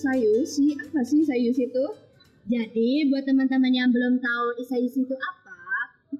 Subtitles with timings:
[0.00, 0.80] Isayushi.
[0.80, 1.86] Apa sih Isayushi itu?
[2.48, 5.60] Jadi buat teman-teman yang belum tahu Isayushi itu apa,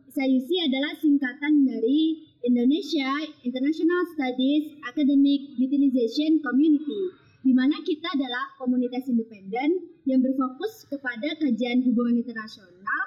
[0.04, 7.08] Isayushi adalah singkatan dari Indonesia International Studies Academic Utilization Community,
[7.40, 13.00] di mana kita adalah komunitas independen yang berfokus kepada kajian hubungan internasional,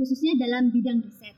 [0.00, 1.36] khususnya dalam bidang riset.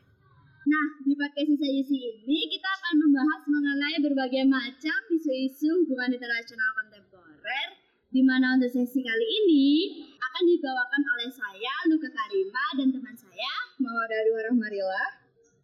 [0.62, 7.76] Nah, di podcast Isayushi ini kita akan membahas mengenai berbagai macam isu-isu hubungan internasional kontemporer,
[8.16, 13.52] di mana untuk sesi kali ini akan dibawakan oleh saya, Luka Karima, dan teman saya,
[13.77, 15.05] Mawar Warah Marila.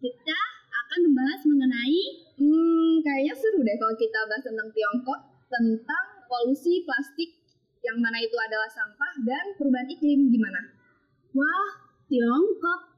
[0.05, 2.05] kita akan membahas mengenai
[2.37, 7.41] Hmm, kayaknya seru deh kalau kita bahas tentang Tiongkok, tentang polusi plastik
[7.81, 10.61] yang mana itu adalah sampah dan perubahan iklim gimana?
[11.33, 11.69] wah
[12.13, 12.93] Tiongkok.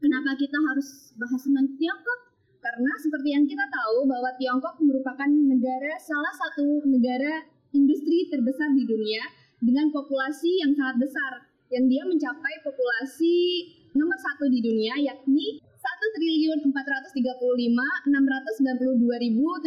[0.00, 2.20] Kenapa kita harus bahas tentang Tiongkok?
[2.64, 8.86] Karena seperti yang kita tahu bahwa Tiongkok merupakan negara salah satu negara industri terbesar di
[8.86, 9.22] dunia
[9.58, 11.32] dengan populasi yang sangat besar
[11.74, 13.66] yang dia mencapai populasi
[13.98, 18.14] nomor satu di dunia yakni 1 triliun 435 692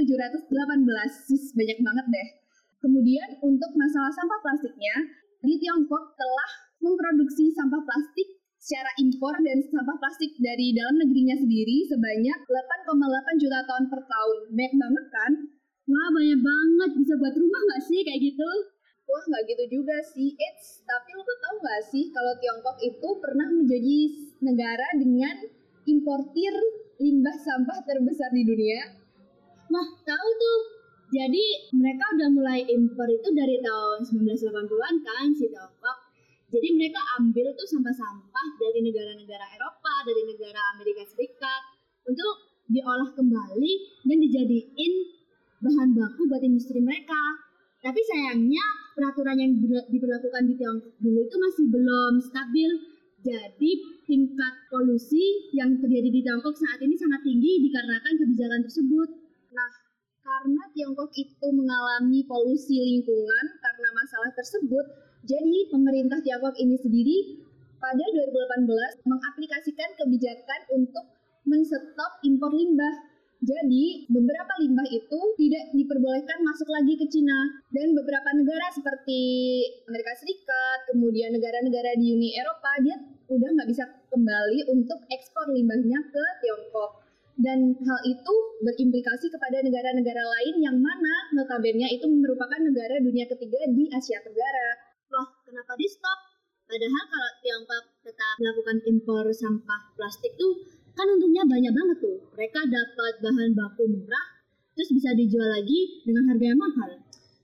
[0.02, 2.28] 718 banyak banget deh.
[2.82, 4.96] Kemudian untuk masalah sampah plastiknya
[5.46, 6.50] di Tiongkok telah
[6.82, 13.60] memproduksi sampah plastik secara impor dan sampah plastik dari dalam negerinya sendiri sebanyak 8,8 juta
[13.64, 14.38] ton per tahun.
[14.54, 15.32] Banyak banget kan?
[15.88, 18.50] Wah banyak banget, bisa buat rumah nggak sih kayak gitu?
[19.08, 20.36] Wah nggak gitu juga sih.
[20.36, 24.00] Eits, tapi lo tuh tahu nggak sih kalau Tiongkok itu pernah menjadi
[24.44, 25.36] negara dengan
[25.88, 26.54] importir
[27.00, 28.84] limbah sampah terbesar di dunia?
[29.72, 30.60] Wah tahu tuh.
[31.08, 35.98] Jadi mereka udah mulai impor itu dari tahun 1980-an kan si Tiongkok.
[36.52, 41.64] Jadi mereka ambil tuh sampah-sampah dari negara-negara Eropa, dari negara Amerika Serikat
[42.04, 45.17] untuk diolah kembali dan dijadiin
[45.62, 47.18] bahan baku buat industri mereka.
[47.78, 48.66] Tapi sayangnya
[48.98, 52.72] peraturan yang ber- diberlakukan di Tiongkok dulu itu masih belum stabil.
[53.22, 53.72] Jadi
[54.06, 59.10] tingkat polusi yang terjadi di Tiongkok saat ini sangat tinggi dikarenakan kebijakan tersebut.
[59.52, 59.72] Nah,
[60.22, 64.86] karena Tiongkok itu mengalami polusi lingkungan karena masalah tersebut,
[65.28, 67.18] jadi pemerintah Tiongkok ini sendiri
[67.78, 71.06] pada 2018 mengaplikasikan kebijakan untuk
[71.48, 73.17] menstop impor limbah.
[73.38, 79.22] Jadi, beberapa limbah itu tidak diperbolehkan masuk lagi ke Cina dan beberapa negara seperti
[79.86, 82.98] Amerika Serikat, kemudian negara-negara di Uni Eropa dia
[83.30, 87.06] udah nggak bisa kembali untuk ekspor limbahnya ke Tiongkok.
[87.38, 88.34] Dan hal itu
[88.66, 94.70] berimplikasi kepada negara-negara lain yang mana notabene itu merupakan negara dunia ketiga di Asia Tenggara.
[95.14, 96.20] Loh, kenapa di stop?
[96.66, 102.18] Padahal kalau Tiongkok tetap melakukan impor sampah plastik tuh kan untungnya banyak banget tuh.
[102.34, 104.28] Mereka dapat bahan baku murah,
[104.74, 106.92] terus bisa dijual lagi dengan harga yang mahal.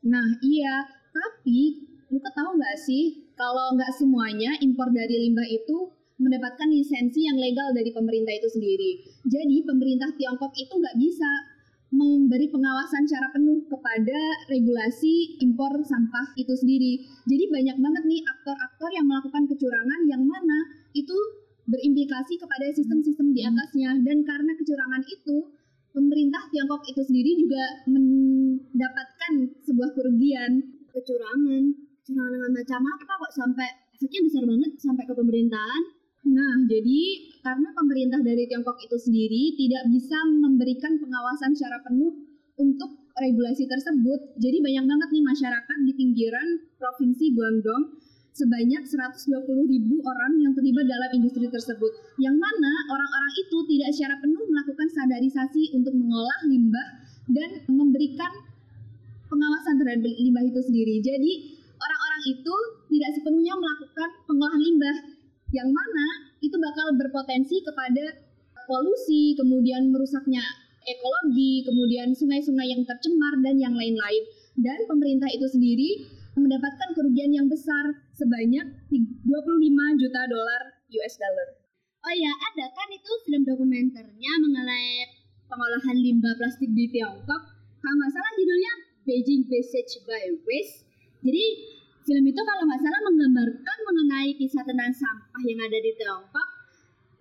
[0.09, 6.69] Nah iya, tapi lu tahu nggak sih kalau nggak semuanya impor dari limbah itu mendapatkan
[6.69, 8.91] lisensi yang legal dari pemerintah itu sendiri.
[9.25, 11.29] Jadi pemerintah Tiongkok itu nggak bisa
[11.93, 17.05] memberi pengawasan secara penuh kepada regulasi impor sampah itu sendiri.
[17.29, 20.59] Jadi banyak banget nih aktor-aktor yang melakukan kecurangan yang mana
[20.97, 21.17] itu
[21.67, 23.95] berimplikasi kepada sistem-sistem di atasnya.
[24.03, 25.35] Dan karena kecurangan itu
[25.93, 30.51] pemerintah Tiongkok itu sendiri juga mendapatkan sebuah kerugian.
[30.93, 31.63] Kecurangan,
[32.05, 35.83] kecurangan dengan macam apa kok sampai efeknya besar banget sampai ke pemerintahan?
[36.23, 37.01] Nah, jadi
[37.43, 42.15] karena pemerintah dari Tiongkok itu sendiri tidak bisa memberikan pengawasan secara penuh
[42.55, 46.47] untuk regulasi tersebut, jadi banyak banget nih masyarakat di pinggiran
[46.81, 47.83] provinsi Guangdong
[48.33, 54.15] sebanyak 120 ribu orang yang terlibat dalam industri tersebut, yang mana orang-orang itu tidak secara
[54.17, 56.87] penuh melakukan standarisasi untuk mengolah limbah
[57.29, 58.33] dan memberikan
[59.29, 60.97] pengawasan terhadap limbah itu sendiri.
[61.05, 61.31] Jadi
[61.77, 62.55] orang-orang itu
[62.97, 64.97] tidak sepenuhnya melakukan pengolahan limbah
[65.53, 66.07] yang mana
[66.41, 68.17] itu bakal berpotensi kepada
[68.65, 70.41] polusi, kemudian merusaknya
[70.83, 74.23] ekologi, kemudian sungai-sungai yang tercemar dan yang lain-lain.
[74.53, 75.89] Dan pemerintah itu sendiri
[76.33, 81.47] mendapatkan kerugian yang besar sebanyak 25 juta dolar US dollar.
[82.03, 85.07] Oh ya, ada kan itu film dokumenternya mengenai
[85.47, 87.41] pengolahan limbah plastik di Tiongkok.
[87.79, 88.73] Kalau nggak salah judulnya
[89.07, 90.83] Beijing Passage by Waste.
[91.23, 91.45] Jadi
[92.03, 96.47] film itu kalau nggak salah menggambarkan mengenai kisah tentang sampah yang ada di Tiongkok.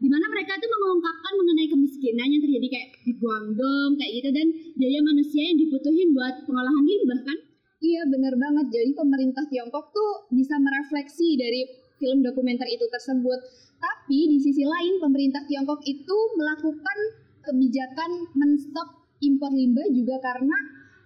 [0.03, 4.47] Di mana mereka itu mengungkapkan mengenai kemiskinan yang terjadi kayak di Guangdong kayak gitu dan
[4.75, 7.39] biaya manusia yang dibutuhin buat pengolahan limbah kan.
[7.83, 8.67] Iya benar banget.
[8.71, 11.67] Jadi pemerintah Tiongkok tuh bisa merefleksi dari
[11.99, 13.43] film dokumenter itu tersebut.
[13.83, 16.99] Tapi di sisi lain pemerintah Tiongkok itu melakukan
[17.43, 20.55] kebijakan menstop impor limbah juga karena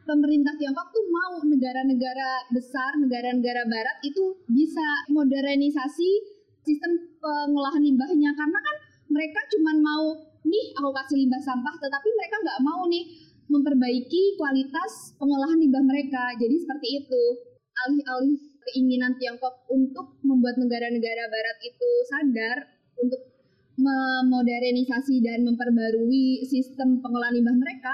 [0.04, 6.92] pemerintah Tiongkok tuh mau negara-negara besar, negara-negara barat itu bisa modernisasi sistem
[7.24, 8.76] pengolahan limbahnya karena kan
[9.08, 10.12] mereka cuma mau
[10.44, 13.06] nih aku kasih limbah sampah tetapi mereka nggak mau nih
[13.46, 16.34] memperbaiki kualitas pengolahan limbah mereka.
[16.38, 17.22] Jadi seperti itu.
[17.76, 18.40] Alih-alih
[18.72, 22.56] keinginan Tiongkok untuk membuat negara-negara barat itu sadar
[22.96, 23.20] untuk
[23.76, 27.92] memodernisasi dan memperbarui sistem pengolahan limbah mereka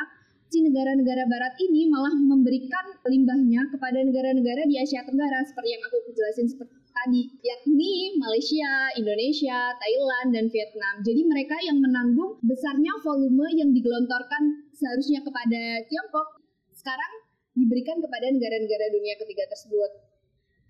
[0.52, 5.96] si negara-negara barat ini malah memberikan limbahnya kepada negara-negara di Asia Tenggara seperti yang aku
[6.12, 10.94] jelasin seperti tadi, yakni Malaysia, Indonesia, Thailand, dan Vietnam.
[11.02, 16.38] Jadi mereka yang menanggung besarnya volume yang digelontorkan seharusnya kepada Tiongkok,
[16.70, 17.12] sekarang
[17.58, 19.90] diberikan kepada negara-negara dunia ketiga tersebut.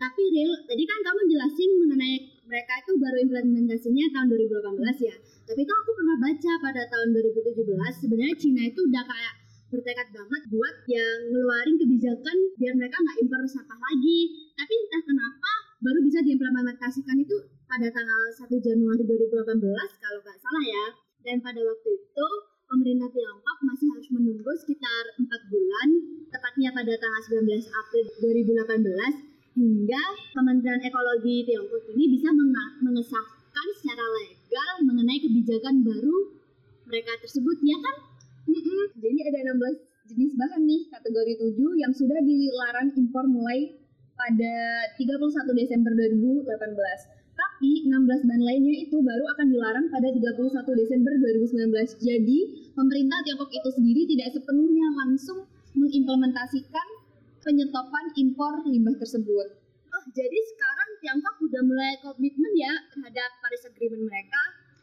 [0.01, 2.17] Tapi Ril, tadi kan kamu jelasin mengenai
[2.49, 5.15] mereka itu baru implementasinya tahun 2018 ya.
[5.47, 9.35] Tapi itu aku pernah baca pada tahun 2017 sebenarnya Cina itu udah kayak
[9.71, 14.21] bertekad banget buat yang ngeluarin kebijakan biar mereka nggak impor sampah lagi.
[14.59, 15.53] Tapi entah kenapa
[15.83, 17.37] baru bisa diimplementasikan itu
[17.67, 19.59] pada tanggal 1 Januari 2018
[19.99, 20.87] kalau nggak salah ya.
[21.23, 22.29] Dan pada waktu itu
[22.71, 25.89] pemerintah Tiongkok masih harus menunggu sekitar 4 bulan,
[26.31, 30.03] tepatnya pada tanggal 19 April 2018 hingga
[30.33, 32.33] Kementerian Ekologi Tiongkok ini bisa
[32.81, 36.33] mengesahkan secara legal mengenai kebijakan baru
[36.89, 37.97] mereka tersebut ya kan
[38.49, 38.91] Mm-mm.
[38.99, 43.71] Jadi ada 16 jenis bahan nih kategori 7 yang sudah dilarang impor mulai
[44.23, 44.55] pada
[44.95, 46.47] 31 Desember 2018.
[47.35, 51.99] Tapi 16 bahan lainnya itu baru akan dilarang pada 31 Desember 2019.
[51.99, 52.39] Jadi
[52.71, 56.87] pemerintah Tiongkok itu sendiri tidak sepenuhnya langsung mengimplementasikan
[57.43, 59.59] penyetopan impor limbah tersebut.
[59.91, 64.43] Oh, jadi sekarang Tiongkok udah mulai komitmen ya terhadap Paris Agreement mereka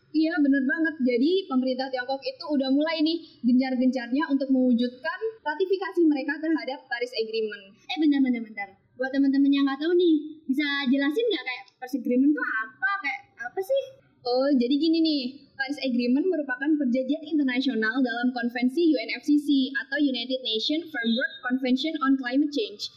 [0.10, 0.96] Iya bener banget.
[1.06, 7.78] Jadi pemerintah Tiongkok itu udah mulai nih gencar-gencarnya untuk mewujudkan ratifikasi mereka terhadap Paris Agreement.
[7.78, 8.70] Eh bener-bener bentar.
[9.00, 12.92] Buat teman-teman yang nggak tahu nih, bisa jelasin nggak kayak Paris Agreement itu apa?
[13.00, 13.84] Kayak apa sih?
[14.28, 15.24] Oh, jadi gini nih.
[15.56, 22.52] Paris Agreement merupakan perjanjian internasional dalam konvensi UNFCCC atau United Nations Framework Convention on Climate
[22.52, 22.92] Change.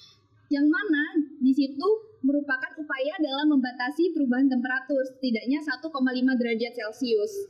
[0.50, 1.04] Yang mana
[1.38, 1.88] di situ
[2.26, 5.87] merupakan upaya dalam membatasi perubahan temperatur setidaknya 1,5
[6.34, 7.46] derajat Celcius.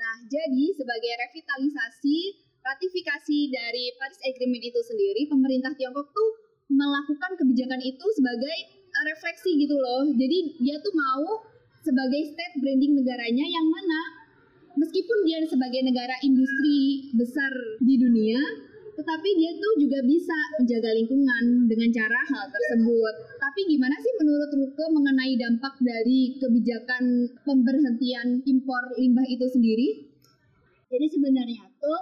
[0.00, 2.16] Nah, jadi sebagai revitalisasi
[2.64, 6.39] ratifikasi dari Paris Agreement itu sendiri, pemerintah Tiongkok tuh
[6.70, 8.56] melakukan kebijakan itu sebagai
[8.86, 10.06] eh, refleksi gitu loh.
[10.14, 11.42] Jadi dia tuh mau
[11.82, 14.00] sebagai state branding negaranya yang mana
[14.78, 17.50] meskipun dia sebagai negara industri besar
[17.82, 18.38] di dunia,
[18.94, 23.14] tetapi dia tuh juga bisa menjaga lingkungan dengan cara hal tersebut.
[23.40, 29.88] Tapi gimana sih menurut Ruke mengenai dampak dari kebijakan pemberhentian impor limbah itu sendiri?
[30.90, 32.00] Jadi sebenarnya tuh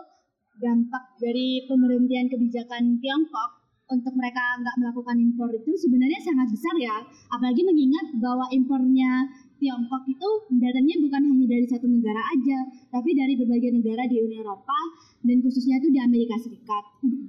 [0.59, 6.97] dampak dari pemberhentian kebijakan Tiongkok untuk mereka nggak melakukan impor itu sebenarnya sangat besar ya.
[7.33, 9.25] Apalagi mengingat bahwa impornya
[9.59, 12.59] Tiongkok itu datangnya bukan hanya dari satu negara aja,
[12.95, 14.79] tapi dari berbagai negara di Uni Eropa
[15.27, 16.85] dan khususnya itu di Amerika Serikat.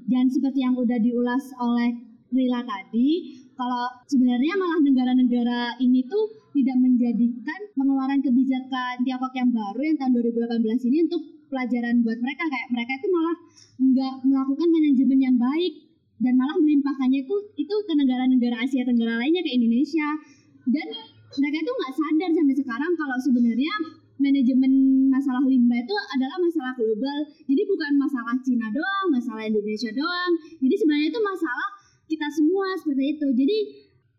[0.05, 1.89] Dan seperti yang udah diulas oleh
[2.29, 9.81] Rila tadi, kalau sebenarnya malah negara-negara ini tuh tidak menjadikan pengeluaran kebijakan Tiongkok yang baru
[9.81, 13.35] yang tahun 2018 ini untuk pelajaran buat mereka kayak mereka itu malah
[13.81, 15.88] nggak melakukan manajemen yang baik
[16.19, 20.07] dan malah melimpahkannya itu itu ke negara-negara Asia Tenggara lainnya ke Indonesia
[20.67, 20.87] dan
[21.39, 23.73] mereka itu nggak sadar sampai sekarang kalau sebenarnya
[24.19, 24.71] manajemen
[25.07, 27.17] masalah limbah itu adalah masalah global.
[27.47, 30.31] Jadi bukan masalah Cina doang, masalah Indonesia doang.
[30.59, 31.69] Jadi sebenarnya itu masalah
[32.09, 33.27] kita semua seperti itu.
[33.31, 33.57] Jadi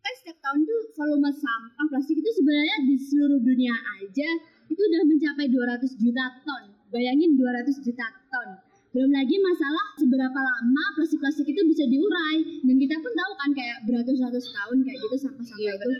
[0.00, 4.30] kan setiap tahun tuh volume sampah plastik itu sebenarnya di seluruh dunia aja
[4.72, 6.64] itu udah mencapai 200 juta ton.
[6.88, 12.42] Bayangin 200 juta ton belum lagi masalah seberapa lama plastik-plastik itu bisa diurai.
[12.66, 15.90] Dan kita pun tahu kan kayak beratus-ratus tahun kayak gitu sampah-sampah iya, itu.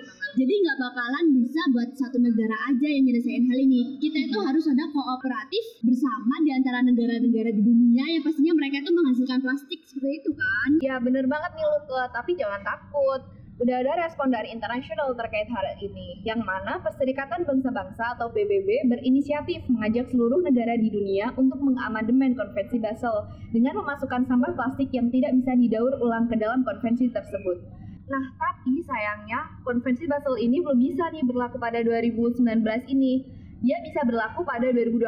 [0.43, 3.95] jadi nggak bakalan bisa buat satu negara aja yang nyelesain hal ini.
[4.03, 4.47] Kita itu hmm.
[4.51, 8.05] harus ada kooperatif bersama di antara negara-negara di dunia.
[8.11, 10.71] Yang pastinya mereka itu menghasilkan plastik seperti itu kan.
[10.83, 15.67] Ya bener banget nih Luke tapi jangan takut Udah ada respon dari internasional terkait hal
[15.85, 22.33] ini, yang mana Perserikatan Bangsa-Bangsa atau PBB berinisiatif mengajak seluruh negara di dunia untuk mengamandemen
[22.41, 27.61] Konvensi Basel dengan memasukkan sampah plastik yang tidak bisa didaur ulang ke dalam konvensi tersebut.
[28.09, 32.41] Nah, tapi sayangnya Konvensi Basel ini belum bisa nih berlaku pada 2019
[32.89, 33.29] ini.
[33.61, 35.05] Dia bisa berlaku pada 2020.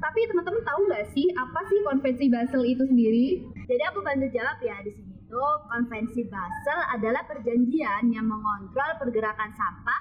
[0.00, 3.44] Tapi teman-teman tahu nggak sih apa sih Konvensi Basel itu sendiri?
[3.68, 4.99] Jadi aku bantu jawab ya di sini
[5.30, 10.00] itu Konvensi Basel adalah perjanjian yang mengontrol pergerakan sampah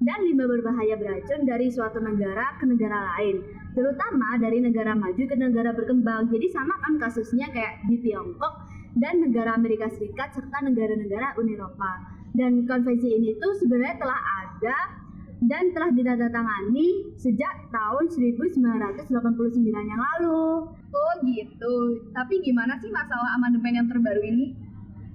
[0.00, 3.44] dan limbah berbahaya beracun dari suatu negara ke negara lain,
[3.76, 6.32] terutama dari negara maju ke negara berkembang.
[6.32, 8.64] Jadi sama kan kasusnya kayak di Tiongkok,
[8.96, 12.00] dan negara Amerika Serikat serta negara-negara Uni Eropa.
[12.32, 14.76] Dan konvensi ini tuh sebenarnya telah ada
[15.44, 19.12] dan telah ditandatangani sejak tahun 1989
[19.68, 20.72] yang lalu.
[20.72, 22.00] Oh gitu.
[22.16, 24.69] Tapi gimana sih masalah amandemen yang terbaru ini?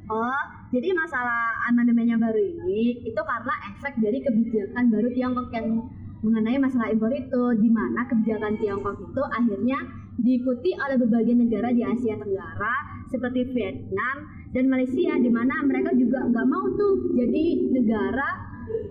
[0.05, 5.81] Oh, jadi masalah amandemen baru ini itu karena efek dari kebijakan baru Tiongkok yang
[6.21, 9.79] mengenai masalah impor itu, di mana kebijakan Tiongkok itu akhirnya
[10.21, 12.75] diikuti oleh berbagai negara di Asia Tenggara
[13.09, 17.43] seperti Vietnam dan Malaysia, di mana mereka juga nggak mau tuh jadi
[17.73, 18.29] negara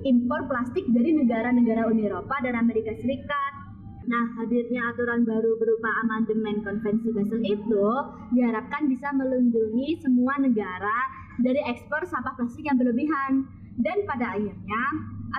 [0.07, 3.64] impor plastik dari negara-negara Uni Eropa dan Amerika Serikat.
[4.05, 7.89] Nah, hadirnya aturan baru berupa amandemen konvensi Basel itu
[8.37, 11.09] diharapkan bisa melindungi semua negara
[11.41, 13.49] dari ekspor sampah plastik yang berlebihan.
[13.81, 14.83] Dan pada akhirnya,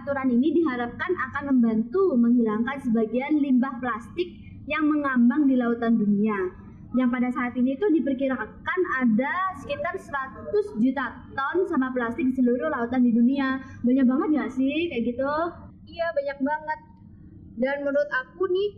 [0.01, 4.27] aturan ini diharapkan akan membantu menghilangkan sebagian limbah plastik
[4.65, 6.35] yang mengambang di lautan dunia.
[6.97, 11.05] Yang pada saat ini itu diperkirakan ada sekitar 100 juta
[11.37, 13.61] ton sampah plastik di seluruh lautan di dunia.
[13.85, 15.33] Banyak banget gak sih kayak gitu?
[15.85, 16.79] Iya, banyak banget
[17.55, 18.69] dan menurut aku nih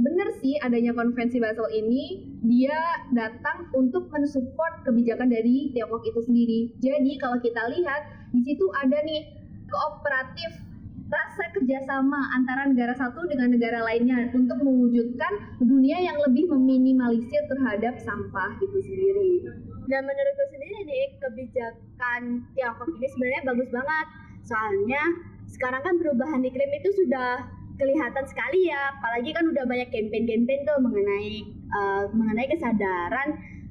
[0.00, 2.78] bener sih adanya konvensi Basel ini dia
[3.16, 6.60] datang untuk mensupport kebijakan dari Tiongkok itu sendiri.
[6.80, 9.28] Jadi kalau kita lihat di situ ada nih
[9.68, 10.70] kooperatif
[11.10, 17.98] rasa kerjasama antara negara satu dengan negara lainnya untuk mewujudkan dunia yang lebih meminimalisir terhadap
[17.98, 19.42] sampah itu sendiri.
[19.90, 24.06] Dan menurutku sendiri nih kebijakan Tiongkok ini sebenarnya bagus banget.
[24.46, 25.02] Soalnya
[25.50, 27.42] sekarang kan perubahan iklim itu sudah
[27.80, 28.92] kelihatan sekali ya.
[29.00, 31.32] Apalagi kan udah banyak campaign-campaign tuh mengenai
[31.72, 33.28] uh, mengenai kesadaran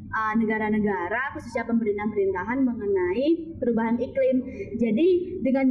[0.10, 3.28] uh, negara-negara khususnya pemerintahan-pemerintahan mengenai
[3.62, 4.38] perubahan iklim.
[4.82, 5.08] Jadi
[5.46, 5.68] dengan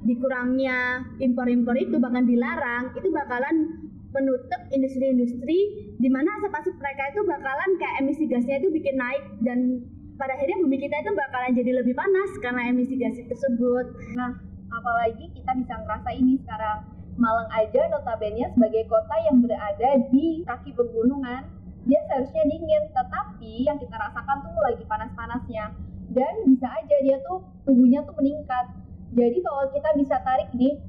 [0.00, 5.58] dikurangnya impor-impor itu bahkan dilarang itu bakalan menutup industri-industri
[6.00, 9.84] di mana asap-asap mereka itu bakalan kayak emisi gasnya itu bikin naik dan
[10.18, 13.86] pada akhirnya bumi kita itu bakalan jadi lebih panas karena emisi gas tersebut.
[14.18, 14.36] Nah,
[14.68, 20.72] apalagi kita bisa ngerasa ini sekarang Malang aja notabene sebagai kota yang berada di kaki
[20.72, 21.44] pegunungan,
[21.84, 25.76] dia seharusnya dingin, tetapi yang kita rasakan tuh lagi panas-panasnya.
[26.16, 28.72] Dan bisa aja dia tuh tubuhnya tuh meningkat.
[29.12, 30.80] Jadi kalau kita bisa tarik nih,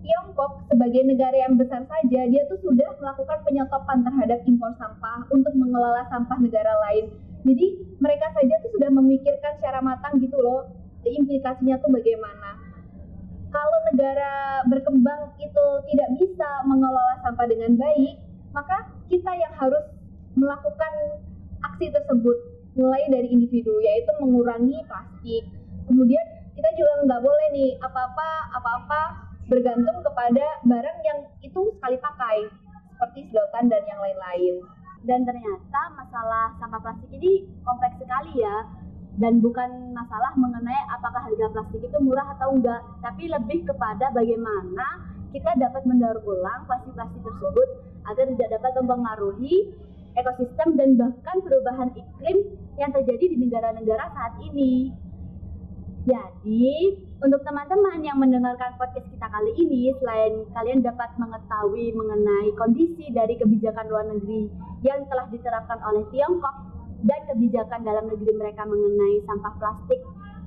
[0.00, 5.52] Tiongkok sebagai negara yang besar saja, dia tuh sudah melakukan penyetopan terhadap impor sampah untuk
[5.56, 7.08] mengelola sampah negara lain.
[7.44, 10.68] Jadi mereka saja tuh sudah memikirkan secara matang gitu loh,
[11.04, 12.59] implikasinya tuh bagaimana
[13.50, 18.14] kalau negara berkembang itu tidak bisa mengelola sampah dengan baik,
[18.54, 19.84] maka kita yang harus
[20.38, 20.92] melakukan
[21.66, 22.36] aksi tersebut
[22.78, 25.44] mulai dari individu yaitu mengurangi plastik.
[25.90, 26.22] Kemudian
[26.54, 29.02] kita juga nggak boleh nih apa-apa apa-apa
[29.50, 32.46] bergantung kepada barang yang itu sekali pakai
[32.94, 34.62] seperti sedotan dan yang lain-lain.
[35.00, 38.56] Dan ternyata masalah sampah plastik ini kompleks sekali ya
[39.18, 45.02] dan bukan masalah mengenai apakah harga plastik itu murah atau enggak, tapi lebih kepada bagaimana
[45.34, 47.68] kita dapat mendaur ulang plastik-plastik tersebut
[48.06, 49.56] agar tidak dapat mempengaruhi
[50.18, 52.38] ekosistem dan bahkan perubahan iklim
[52.78, 54.90] yang terjadi di negara-negara saat ini.
[56.08, 63.12] Jadi, untuk teman-teman yang mendengarkan podcast kita kali ini, selain kalian dapat mengetahui mengenai kondisi
[63.12, 64.48] dari kebijakan luar negeri
[64.80, 66.69] yang telah diterapkan oleh Tiongkok
[67.04, 70.00] dan kebijakan dalam negeri mereka mengenai sampah plastik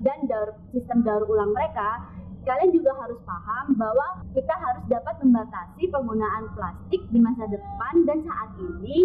[0.03, 2.03] dan daur, sistem daur ulang mereka,
[2.43, 8.19] kalian juga harus paham bahwa kita harus dapat membatasi penggunaan plastik di masa depan dan
[8.27, 8.99] saat ini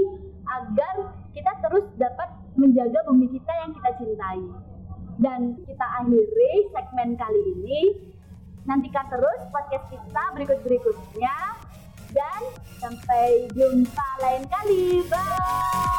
[0.49, 2.29] agar kita terus dapat
[2.59, 4.43] menjaga bumi kita yang kita cintai.
[5.19, 7.81] Dan kita akhiri segmen kali ini.
[8.67, 11.37] Nantikan terus podcast kita berikut-berikutnya.
[12.15, 12.43] Dan
[12.79, 15.03] sampai jumpa lain kali.
[15.11, 15.98] Bye!